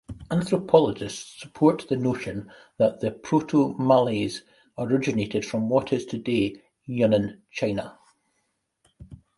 Anthropologists 0.31 1.39
support 1.39 1.85
the 1.87 1.95
notion 1.95 2.51
that 2.79 3.01
the 3.01 3.11
Proto-Malays 3.11 4.41
originated 4.75 5.45
from 5.45 5.69
what 5.69 5.93
is 5.93 6.07
today 6.07 6.59
Yunnan, 6.87 7.43
China. 7.51 7.99